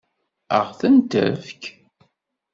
[0.57, 1.63] Ad ɣ-tent-tefk?